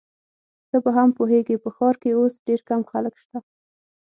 ته 0.69 0.77
به 0.83 0.89
هم 0.97 1.09
پوهیږې، 1.17 1.57
په 1.63 1.69
ښار 1.75 1.95
کي 2.01 2.09
اوس 2.19 2.33
ډېر 2.47 2.61
کم 2.69 2.81
خلک 2.91 3.13
شته. 3.23 3.39